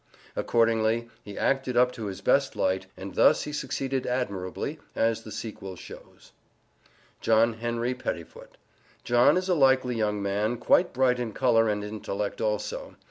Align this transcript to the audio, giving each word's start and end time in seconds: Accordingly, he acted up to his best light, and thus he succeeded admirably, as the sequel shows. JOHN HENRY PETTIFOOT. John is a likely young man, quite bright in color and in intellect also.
Accordingly, 0.35 1.09
he 1.23 1.37
acted 1.37 1.77
up 1.77 1.91
to 1.91 2.07
his 2.07 2.21
best 2.21 2.55
light, 2.55 2.87
and 2.97 3.13
thus 3.13 3.43
he 3.43 3.53
succeeded 3.53 4.07
admirably, 4.07 4.79
as 4.95 5.21
the 5.21 5.31
sequel 5.31 5.75
shows. 5.75 6.31
JOHN 7.19 7.53
HENRY 7.59 7.93
PETTIFOOT. 7.93 8.57
John 9.03 9.37
is 9.37 9.47
a 9.47 9.53
likely 9.53 9.95
young 9.95 10.19
man, 10.19 10.57
quite 10.57 10.91
bright 10.91 11.19
in 11.19 11.33
color 11.33 11.69
and 11.69 11.83
in 11.83 11.91
intellect 11.97 12.41
also. 12.41 12.95